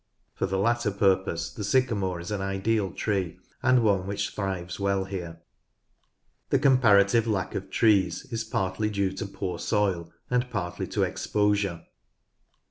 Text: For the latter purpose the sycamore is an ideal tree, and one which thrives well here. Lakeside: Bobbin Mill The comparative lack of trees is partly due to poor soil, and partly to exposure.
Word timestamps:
For 0.33 0.47
the 0.47 0.57
latter 0.57 0.89
purpose 0.89 1.51
the 1.53 1.63
sycamore 1.63 2.19
is 2.19 2.31
an 2.31 2.41
ideal 2.41 2.91
tree, 2.91 3.37
and 3.61 3.83
one 3.83 4.07
which 4.07 4.31
thrives 4.31 4.79
well 4.79 5.03
here. 5.05 5.37
Lakeside: 5.37 5.43
Bobbin 5.43 5.81
Mill 5.83 6.49
The 6.49 6.59
comparative 6.59 7.27
lack 7.27 7.53
of 7.53 7.69
trees 7.69 8.25
is 8.33 8.43
partly 8.43 8.89
due 8.89 9.11
to 9.13 9.27
poor 9.27 9.59
soil, 9.59 10.11
and 10.31 10.49
partly 10.49 10.87
to 10.87 11.03
exposure. 11.03 11.85